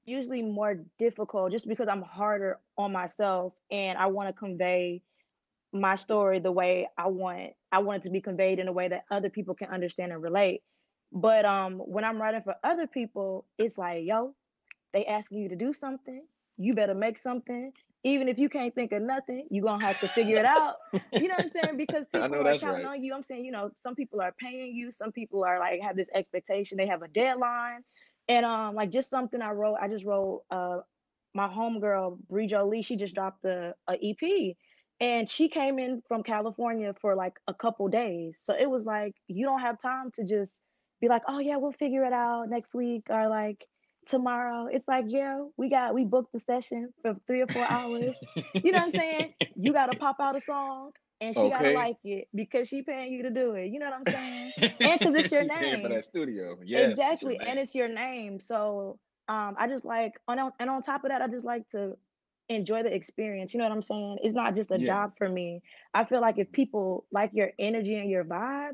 [0.05, 5.01] usually more difficult just because I'm harder on myself and I want to convey
[5.75, 8.87] my story the way I want I want it to be conveyed in a way
[8.87, 10.61] that other people can understand and relate.
[11.11, 14.35] But um when I'm writing for other people, it's like, yo,
[14.93, 16.23] they asking you to do something,
[16.57, 17.71] you better make something.
[18.03, 20.75] Even if you can't think of nothing, you're gonna have to figure it out.
[21.17, 21.77] You know what I'm saying?
[21.77, 22.97] Because I people know are that's counting right.
[22.97, 23.13] on you.
[23.13, 26.09] I'm saying, you know, some people are paying you, some people are like have this
[26.13, 27.81] expectation, they have a deadline.
[28.29, 30.79] And um, like just something I wrote, I just wrote uh
[31.33, 34.55] my homegirl Bree Jolie, she just dropped a, a EP
[34.99, 38.39] and she came in from California for like a couple days.
[38.39, 40.59] So it was like you don't have time to just
[41.01, 43.65] be like, oh yeah, we'll figure it out next week or like
[44.07, 44.67] tomorrow.
[44.71, 48.27] It's like, yeah, we got we booked the session for three or four hours.
[48.63, 49.33] You know what I'm saying?
[49.55, 53.23] You gotta pop out a song and she gotta like it because she paying you
[53.23, 53.67] to do it.
[53.67, 54.53] You know what I'm saying?
[54.83, 56.57] and because it's your She paying for that studio.
[56.63, 57.41] Yes, it's exactly.
[57.45, 58.39] And it's your name.
[58.39, 61.97] So um I just like on and on top of that, I just like to
[62.49, 63.53] enjoy the experience.
[63.53, 64.19] You know what I'm saying?
[64.23, 64.79] It's not just a Yeah.
[64.79, 65.61] job for me.
[65.93, 68.73] I feel like if people like your energy and your vibe,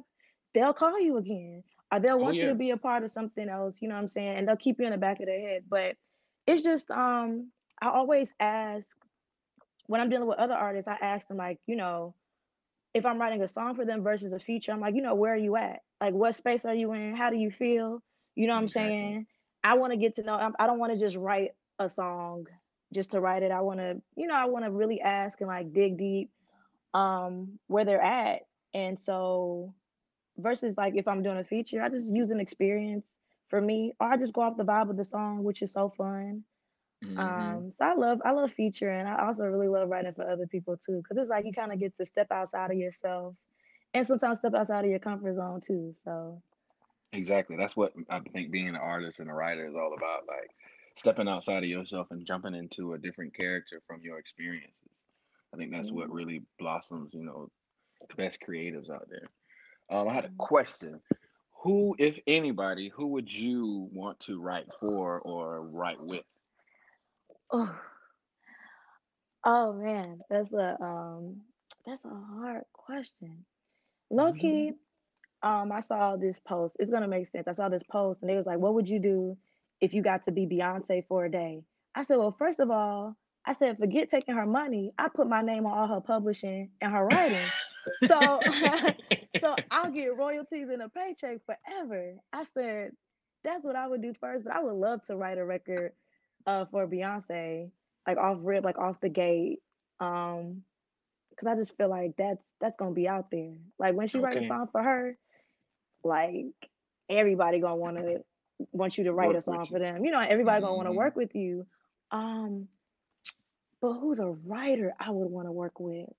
[0.54, 1.64] they'll call you again.
[1.92, 4.02] Or they'll Oh want you to be a part of something else, you know what
[4.02, 4.38] I'm saying?
[4.38, 5.64] And they'll keep you in the back of their head.
[5.70, 5.96] But
[6.48, 8.96] it's just um I always ask
[9.88, 12.16] when I'm dealing with other artists, I ask them like, you know,
[12.94, 15.34] if I'm writing a song for them versus a feature, I'm like, you know, where
[15.34, 15.80] are you at?
[16.02, 17.16] Like, what space are you in?
[17.16, 18.02] How do you feel?
[18.36, 18.70] You know what I'm Exactly.
[18.70, 19.28] saying?
[19.64, 20.52] I want to get to know.
[20.60, 22.46] I don't want to just write a song
[22.93, 23.51] just to write it.
[23.51, 26.32] I want to, you know, I want to really ask and like dig deep
[26.93, 28.43] um where they're at.
[28.73, 29.75] And so
[30.38, 33.08] versus like if I'm doing a feature, I just use an experience
[33.49, 35.89] for me, or I just go off the vibe of the song, which is so
[35.89, 36.45] fun.
[37.01, 39.06] hmm Um, so I love I love featuring.
[39.06, 41.80] I also really love writing for other people too, because it's like you kind of
[41.80, 43.36] get to step outside of yourself,
[43.93, 45.95] and sometimes step outside of your comfort zone too.
[46.04, 46.43] So
[47.13, 47.58] Exactly.
[47.58, 50.27] That's what I think being an artist and a writer is all about.
[50.27, 50.51] Like
[51.02, 54.92] stepping outside of yourself and jumping into a different character from your experiences.
[55.54, 57.50] I think that's what mhm, really blossoms, you know,
[58.10, 59.30] the best creatives out there.
[59.90, 60.40] Um, I had a mhm.
[60.40, 61.02] question.
[61.64, 66.26] Who, if anybody, who would you want to write for or write with?
[67.52, 67.80] oh,
[69.46, 71.42] oh man, that's a um
[71.86, 73.46] that's a hard question.
[74.12, 74.74] Low key,
[75.44, 76.78] um, I saw this post.
[76.80, 77.48] It's gonna make sense.
[77.48, 79.38] I saw this post, and they was like, "What would you do
[79.82, 81.63] if you got to be Beyonce for a day?"
[81.96, 83.15] I said, "Well, first of all,
[83.46, 84.94] I said forget taking her money.
[84.98, 87.54] I put my name on all her publishing and her writing,
[87.96, 88.46] so
[89.41, 92.91] so I'll get royalties and a paycheck forever." I said,
[93.44, 95.94] "That's what I would do first, but I would love to write a record
[96.48, 97.72] uh for Beyonce,
[98.08, 99.60] like off rip, like off the gate,
[100.00, 100.63] um,
[101.32, 103.54] because I just feel like that's that's gonna be out there.
[103.80, 105.17] Like when she writes a song for her."
[106.04, 106.70] like
[107.10, 108.24] everybody gonna want to
[108.72, 110.04] want you to write a song for them.
[110.06, 111.66] You know, everybody gonna want to hmm work with you.
[112.12, 112.68] Um,
[113.82, 116.10] but who's a writer I would want to work with?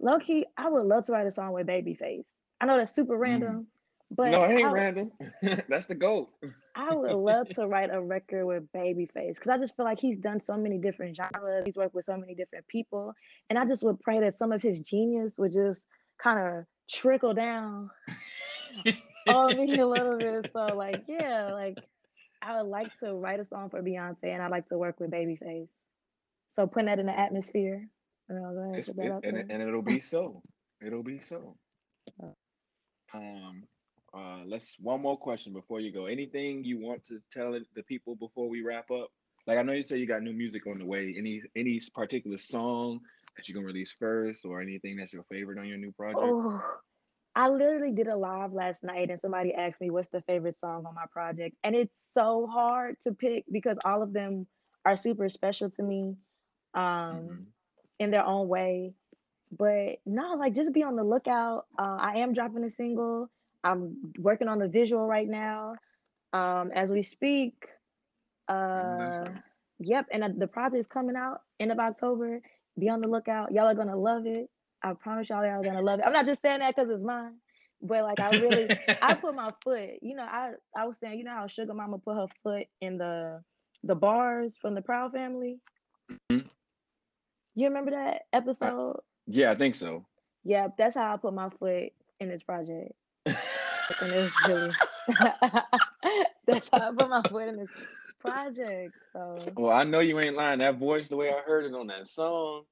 [0.00, 2.24] Low key, I would love to write a song with Babyface.
[2.60, 3.18] I know that's super Mm.
[3.18, 3.66] random,
[4.10, 5.12] but No, it ain't I random.
[5.68, 6.30] That's the goal.
[6.74, 10.18] I would love to write a record with Babyface because I just feel like he's
[10.18, 11.64] done so many different genres.
[11.64, 13.14] He's worked with so many different people,
[13.50, 15.84] and I just would pray that some of his genius would just
[16.22, 17.90] kind of trickle down
[19.28, 20.50] on me a little bit.
[20.52, 21.78] So like, yeah, like
[22.40, 25.10] I would like to write a song for Beyonce, and I'd like to work with
[25.10, 25.68] Babyface.
[26.54, 27.88] So putting that in the atmosphere,
[28.28, 30.42] and I'll go ahead and It's put that it, and it, and it'll be so.
[30.84, 31.56] It'll be so.
[33.14, 33.64] Um,
[34.14, 36.06] uh, let's one more question before you go.
[36.06, 39.10] Anything you want to tell the people before we wrap up?
[39.46, 41.14] Like I know you say you got new music on the way.
[41.16, 43.00] Any any particular song
[43.36, 46.20] that you're gonna release first, or anything that's your favorite on your new project?
[46.22, 46.62] Oh,
[47.34, 50.84] I literally did a live last night, and somebody asked me what's the favorite song
[50.86, 54.46] on my project, and it's so hard to pick because all of them
[54.84, 56.16] are super special to me,
[56.74, 57.52] um, hmm
[57.98, 58.94] in their own way.
[59.50, 61.66] But no, like just be on the lookout.
[61.78, 63.30] Uh, I am dropping a single.
[63.64, 65.76] I'm working on the visual right now,
[66.32, 67.54] um, as we speak.
[68.76, 69.30] I know that's Uh,
[69.78, 72.40] yep, and uh, the project is coming out end of October.
[72.78, 73.52] Be on the lookout.
[73.52, 74.50] Y'all are gonna love it.
[74.82, 76.04] I promise y'all, y'all gonna love it.
[76.06, 77.36] I'm not just saying that because it's mine,
[77.82, 79.90] but like I really, I put my foot.
[80.02, 82.98] You know, I I was saying, you know how Suga Mama put her foot in
[82.98, 83.42] the
[83.84, 85.60] the bars from the Proud Family.
[86.10, 86.48] Mhm.
[87.54, 89.00] You remember that episode?
[89.26, 90.06] yeah, I think so.
[90.44, 92.92] Yeah, that's how I put my foot in this project,
[94.00, 94.76] and it's really
[96.46, 97.72] that's how I put my foot in this
[98.20, 98.98] project.
[99.12, 100.58] So well, I know you ain't lying.
[100.60, 102.64] That voice, the way I heard it on that song,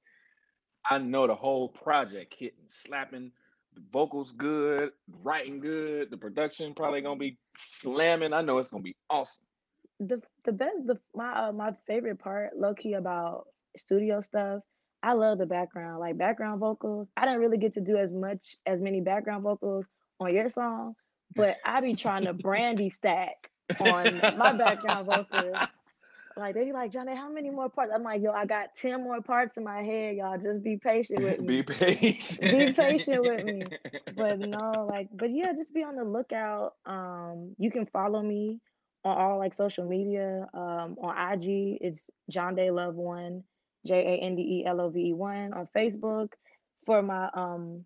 [0.89, 3.33] I know the whole project hitting, slapping
[3.75, 4.91] The vocals good,
[5.23, 8.33] writing good, the production probably gonna be slamming.
[8.33, 9.45] I know it's gonna be awesome.
[10.01, 14.63] The the best the my uh, my favorite part, low key about studio stuff.
[15.03, 17.09] I love the background, like background vocals.
[17.17, 19.87] I didn't really get to do as much as many background vocals
[20.19, 20.95] on your song,
[21.35, 25.57] but I be trying to brandy stack on my background vocals.
[26.41, 27.93] Like they be like, Johnny, how many more parts?
[27.95, 30.39] I'm like, yo, I got 10 more parts in my head, y'all.
[30.39, 31.63] Just be patient with me.
[31.63, 32.51] be patient.
[32.51, 33.63] Be patient with me.
[34.17, 36.75] But no, like, but yeah, just be on the lookout.
[36.87, 38.61] Um, you can follow me
[39.05, 40.47] on all like social media.
[40.53, 43.45] Um, on IG, it's John Day Love One,
[43.87, 45.53] J A N D E L O V E One.
[45.55, 46.33] On Facebook,
[46.87, 47.85] for my um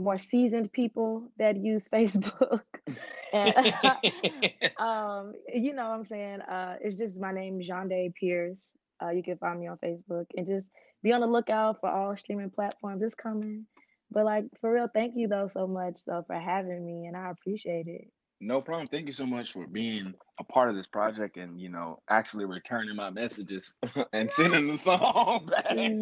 [0.00, 2.62] more seasoned people that use Facebook.
[3.32, 3.54] and
[4.78, 6.40] um, you know what I'm saying?
[6.40, 8.72] Uh, it's just my name, Jande Pierce.
[9.02, 10.66] Uh, you can find me on Facebook and just
[11.02, 13.02] be on the lookout for all streaming platforms.
[13.02, 13.66] It's coming.
[14.10, 17.30] But like for real, thank you though so much though for having me and I
[17.30, 18.08] appreciate it.
[18.40, 18.88] No problem.
[18.88, 22.44] Thank you so much for being a part of this project and you know actually
[22.46, 23.72] returning my messages
[24.12, 25.98] and sending the song back.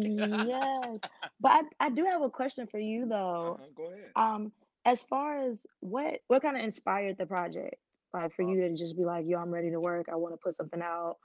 [0.47, 0.99] yes.
[1.39, 3.59] But I, I do have a question for you though.
[3.59, 4.13] Uh-huh, go ahead.
[4.15, 4.51] Um,
[4.85, 7.75] as far as what what kind of inspired the project?
[8.13, 10.07] Like for Uh, you to just be like, yo, I'm ready to work.
[10.11, 11.17] I want to put something out.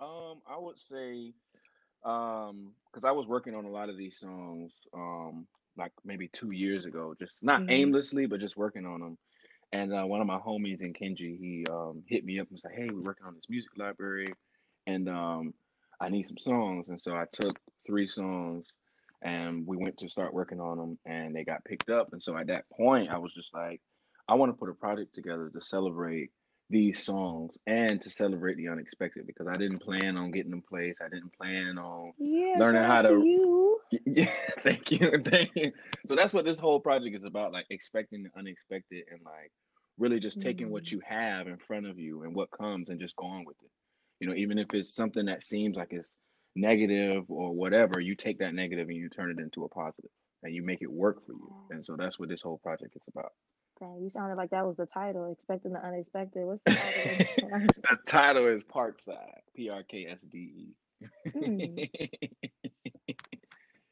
[0.00, 1.34] Um, I would say,
[2.04, 6.50] um, because I was working on a lot of these songs, um, like maybe two
[6.52, 9.18] years ago, just not hmm aimlessly, but just working on them.
[9.72, 12.72] And uh, one of my homies in Kenji, he um hit me up and said,
[12.74, 14.34] "Hey, we're working on this music library,
[14.86, 15.54] and um,
[16.00, 18.66] I need some songs." And so I took three songs,
[19.22, 22.12] and we went to start working on them, and they got picked up.
[22.12, 23.80] And so at that point, I was just like,
[24.28, 26.30] I want to put a project together to celebrate
[26.70, 31.02] these songs and to celebrate the unexpected because I didn't plan on getting them placed.
[31.02, 33.24] I didn't plan on Yeah, learning how to to.
[33.24, 33.80] you.
[34.06, 34.30] Yeah,
[34.64, 35.72] thank you, thank you.
[36.06, 39.52] So that's what this whole project is about, like expecting the unexpected and like
[39.98, 43.00] really just taking what Mm, you have in front of you and what comes and
[43.00, 43.70] just going with it.
[44.20, 46.16] You know, even if it's something that seems like it's
[46.56, 50.10] negative or whatever, you take that negative and you turn it into a positive
[50.42, 51.54] and you make it work for you.
[51.70, 53.32] And so that's what this whole project is about.
[53.80, 56.44] Dang, you sounded like that was the title, Expecting the Unexpected.
[56.46, 57.18] What's the title
[57.90, 60.38] the title is Parkside, P R K S D.
[60.38, 60.74] E.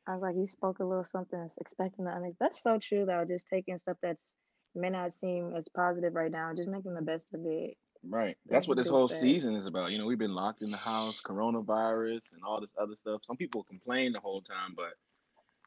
[0.06, 2.36] I was like, you spoke a little something, expecting the unexpected.
[2.40, 3.24] That's so true, though.
[3.28, 4.34] Just taking stuff that's
[4.74, 7.76] may not seem as positive right now, just making the best of it.
[8.08, 8.36] Right.
[8.48, 9.90] That's what this whole season is about.
[9.90, 13.20] You know, we've been locked in the house, coronavirus and all this other stuff.
[13.26, 14.92] Some people complain the whole time, but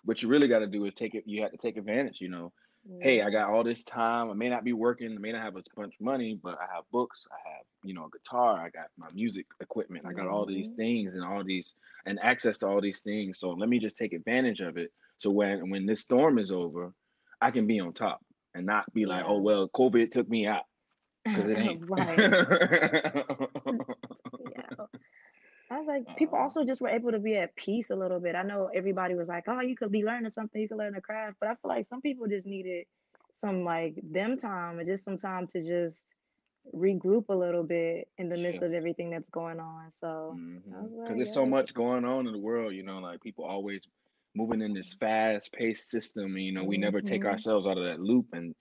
[0.04, 1.24] what you really got to do is take it.
[1.28, 2.22] You have to take advantage.
[2.22, 2.52] You know,
[3.00, 4.32] hey, I got all this time.
[4.32, 5.16] I may not be working.
[5.16, 7.26] I may not have a bunch of money, but I have books.
[7.32, 8.60] I have, you know, a guitar.
[8.60, 10.06] I got my music equipment.
[10.08, 13.40] I got all these hmm things and all these and access to all these things.
[13.40, 14.92] So let me just take advantage of it.
[15.20, 16.94] So when when this storm is over,
[17.42, 18.22] I can be on top
[18.56, 19.42] and not be like, oh Yeah.
[19.42, 20.64] well, COVID took me out
[21.24, 21.84] because it ain't.
[21.90, 22.20] Right.
[24.56, 24.86] Yeah.
[25.72, 28.36] I was like, people also just were able to be at peace a little bit.
[28.36, 31.02] I know everybody was like, oh, you could be learning something, you could learn a
[31.02, 32.86] craft, but I feel like some people just needed
[33.34, 36.06] some like them time and just some time to just
[36.76, 38.44] regroup a little bit in the yeah.
[38.44, 39.92] midst of everything that's going on.
[39.92, 41.00] So Because mm-hmm.
[41.06, 43.88] like, there's so much going on in the world, you know, like people always
[44.36, 47.84] moving in this fast-paced system, and you know, we never take hmm ourselves out of
[47.86, 48.56] that loop, and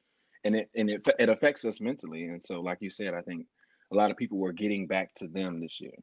[0.45, 2.25] and it and it it affects us mentally.
[2.25, 3.47] And so, like you said, I think
[3.93, 5.95] a lot of people were getting back to them this year.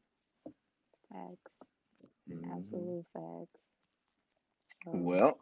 [1.10, 1.52] facts,
[2.28, 3.60] hmm absolute facts.
[4.84, 5.38] So, Well,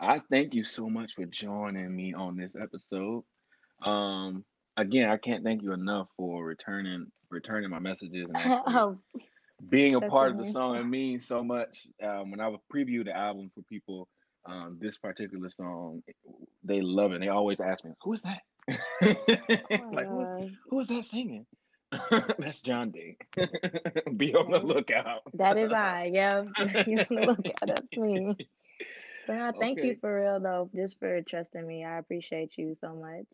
[0.00, 3.24] I thank you so much for joining me on this episode.
[3.82, 4.44] Um,
[4.76, 8.98] again, I can't thank you enough for returning returning my messages and oh,
[9.68, 10.76] being a that's part of the song.
[10.76, 11.86] It means so much.
[12.02, 14.08] Um, when I would preview the album for people,
[14.46, 16.02] um, this particular song,
[16.64, 17.20] they love it.
[17.20, 21.46] They always ask me, "Who is that?" Oh like, who is, who is that singing?
[22.38, 23.16] That's John D.
[24.16, 25.22] Be on the lookout.
[25.34, 26.10] that is I.
[26.12, 26.44] Yeah.
[26.86, 28.34] you want to look at that's me.
[29.26, 31.84] But no, thank you for real though, just for trusting me.
[31.84, 33.26] I appreciate you so much.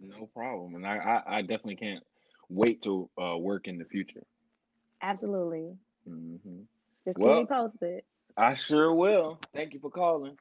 [0.00, 0.76] no problem.
[0.76, 2.04] And I, I, I definitely can't
[2.48, 4.22] wait to uh, work in the future.
[5.02, 5.76] Absolutely.
[6.06, 6.36] hmm
[7.06, 8.02] Just keep me Well, posted.
[8.36, 9.38] I sure will.
[9.54, 10.38] Thank you for calling.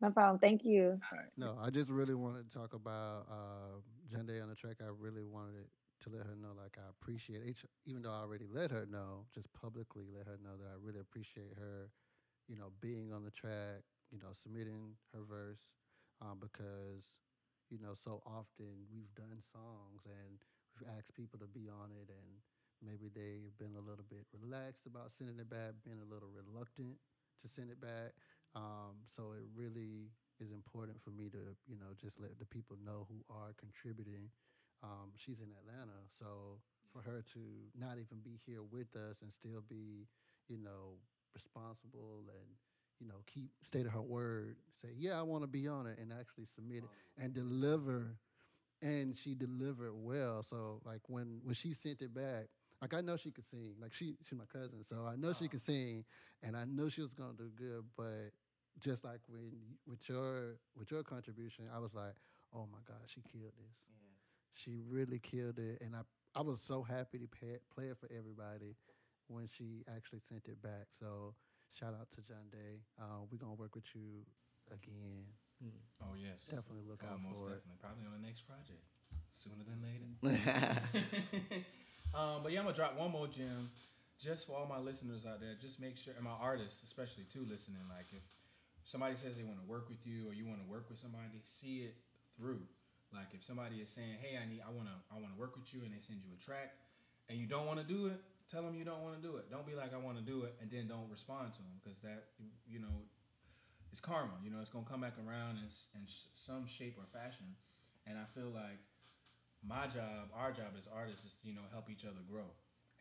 [0.00, 0.38] No problem.
[0.38, 1.00] Thank you.
[1.12, 1.28] All right.
[1.36, 3.80] No, I just really wanted to talk about uh,
[4.12, 4.76] Jande on the track.
[4.80, 5.66] I really wanted
[6.00, 9.26] to let her know, like, I appreciate it, even though I already let her know,
[9.34, 11.90] just publicly let her know that I really appreciate her,
[12.48, 15.70] you know, being on the track, you know, submitting her verse,
[16.20, 17.14] um, because,
[17.70, 20.38] you know, so often we've done songs and
[20.78, 22.40] we've asked people to be on it, and
[22.82, 26.96] maybe they've been a little bit relaxed about sending it back, been a little reluctant
[27.42, 28.14] to send it back.
[28.54, 30.10] Um, so it really
[30.40, 34.30] is important for me to you know just let the people know who are contributing.
[34.82, 36.60] Um, she's in Atlanta, so
[36.92, 37.40] for her to
[37.78, 40.06] not even be here with us and still be
[40.48, 40.98] you know
[41.34, 42.46] responsible and
[43.00, 45.98] you know keep stay to her word, say yeah I want to be on it
[45.98, 48.16] and actually submit it and deliver
[48.82, 50.42] and she delivered well.
[50.42, 52.46] So like when when she sent it back,
[52.84, 53.76] like I know she could sing.
[53.80, 56.04] Like she she's my cousin, so I know she could sing,
[56.42, 57.82] and I know she was gonna do good.
[57.96, 58.32] But
[58.78, 59.52] just like when
[59.86, 62.12] with your with your contribution, I was like,
[62.54, 63.76] oh my god, she killed this.
[64.52, 66.02] She really killed it, and I
[66.38, 68.76] I was so happy to pay, play it for everybody
[69.28, 70.88] when she actually sent it back.
[70.90, 71.34] So
[71.72, 72.84] shout out to Jande.
[73.00, 74.26] Uh, we're gonna work with you
[74.70, 75.24] again.
[76.02, 77.64] Oh yes, Definitely look oh, out most for it.
[77.64, 77.80] definitely.
[77.80, 78.84] Probably on the next project,
[79.30, 81.64] sooner than later.
[82.16, 83.70] um, but yeah, I'm gonna drop one more gem,
[84.18, 85.54] just for all my listeners out there.
[85.60, 87.82] Just make sure, and my artists especially too, listening.
[87.88, 88.22] Like if
[88.84, 91.40] somebody says they want to work with you, or you want to work with somebody,
[91.42, 91.96] see it
[92.36, 92.62] through.
[93.12, 95.82] Like if somebody is saying, "Hey, I need, I wanna, I wanna work with you,"
[95.82, 96.74] and they send you a track,
[97.28, 99.50] and you don't want to do it, tell them you don't want to do it.
[99.50, 102.00] Don't be like, "I want to do it," and then don't respond to them because
[102.00, 102.30] that,
[102.66, 103.06] you know,
[103.94, 104.34] it's karma.
[104.42, 107.54] You know, it's gonna come back around in, in some shape or fashion.
[108.06, 108.82] And I feel like
[109.66, 112.48] my job, our job as artists, is to you know help each other grow.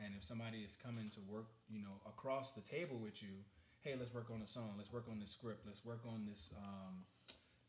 [0.04, 3.46] And if somebody is coming to work, you know, across the table with you,
[3.82, 4.74] hey, let's work on a song.
[4.78, 5.66] Let's work on this script.
[5.66, 7.06] Let's work on this um,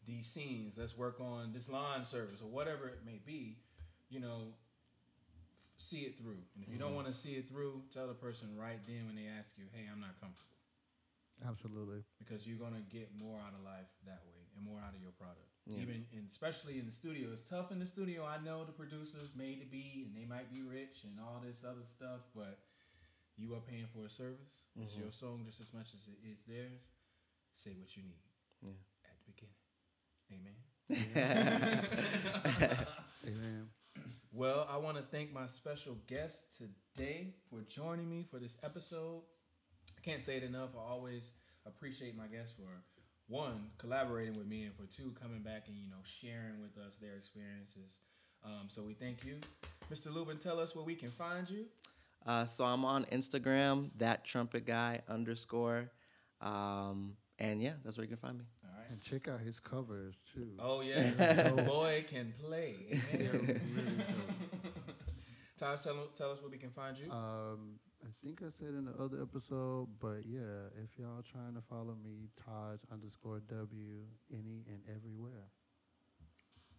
[0.06, 0.78] these scenes.
[0.78, 3.58] Let's work on this line service or whatever it may be.
[4.08, 4.54] You know,
[5.58, 6.40] f- see it through.
[6.54, 9.16] And if you don't want to see it through, tell the person right then when
[9.16, 10.54] they ask you, hey, I'm not comfortable
[11.42, 12.04] Absolutely.
[12.18, 15.12] because you're gonna get more out of life that way and more out of your
[15.12, 15.48] product.
[15.66, 15.78] Yeah.
[15.82, 18.24] Even in, especially in the studio, it's tough in the studio.
[18.24, 21.64] I know the producers made to be, and they might be rich and all this
[21.64, 22.58] other stuff, but
[23.36, 24.66] you are paying for a service.
[24.76, 25.00] It's Mhm.
[25.02, 26.92] your song just as much as it is theirs.
[27.54, 28.22] Say what you need
[28.62, 28.72] Yeah.
[29.04, 29.56] at the beginning.
[30.32, 30.56] Amen.
[33.26, 33.68] Amen.
[34.36, 39.22] Well, I want to thank my special guest today for joining me for this episode.
[39.96, 40.70] I can't say it enough.
[40.74, 41.34] I always
[41.66, 42.64] appreciate my guests for
[43.28, 46.96] one collaborating with me and for two coming back and you know sharing with us
[46.96, 47.98] their experiences.
[48.44, 49.36] Um, so we thank you,
[49.92, 50.12] Mr.
[50.12, 50.38] Lubin.
[50.38, 51.64] Tell us where we can find you.
[52.26, 55.90] Uh, so I'm on Instagram, that trumpet guy underscore,
[56.40, 58.44] um, and yeah, that's where you can find me.
[58.64, 58.90] All right.
[58.90, 60.48] And check out his covers too.
[60.58, 63.00] Oh yeah, the boy can play.
[63.12, 63.56] They're really dope.
[65.58, 67.10] Todd, tell, tell us where we can find you.
[67.10, 71.62] Um, I think I said in the other episode, but yeah, if y'all trying to
[71.62, 75.48] follow me, Taj underscore W any and everywhere.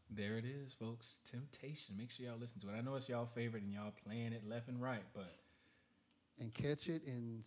[0.10, 1.18] There it is, folks.
[1.30, 1.98] Temptation.
[1.98, 2.74] Make sure y'all listen to it.
[2.78, 5.34] I know it's y'all favorite and y'all playing it left and right, but
[6.40, 7.42] And catch it in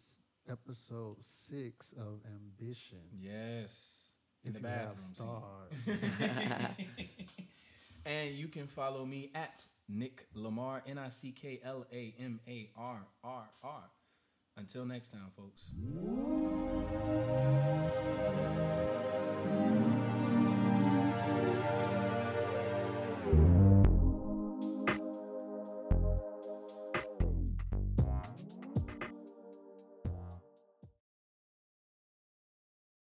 [0.50, 2.98] episode six of Ambition.
[3.16, 4.06] yes,
[4.44, 5.14] in if the you have bathroom.
[5.14, 5.72] stars.
[8.08, 12.40] and you can follow me at Nick Lamar, N I C K L A M
[12.48, 13.82] A R R R.
[14.56, 15.70] Until next time, folks.